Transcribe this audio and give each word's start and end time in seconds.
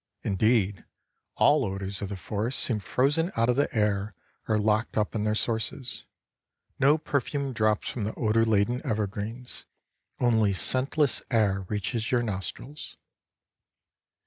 Indeed, 0.23 0.83
all 1.35 1.63
odors 1.63 2.01
of 2.01 2.09
the 2.09 2.15
forest 2.17 2.57
seem 2.57 2.79
frozen 2.79 3.31
out 3.37 3.49
of 3.49 3.55
the 3.55 3.71
air 3.71 4.15
or 4.47 4.57
locked 4.57 4.97
up 4.97 5.13
in 5.13 5.25
their 5.25 5.35
sources. 5.35 6.05
No 6.79 6.97
perfume 6.97 7.53
drops 7.53 7.87
from 7.89 8.05
the 8.05 8.15
odor 8.15 8.43
laden 8.43 8.81
evergreens, 8.83 9.67
only 10.19 10.53
scentless 10.53 11.21
air 11.29 11.67
reaches 11.69 12.09
your 12.11 12.23
nostrils. 12.23 12.97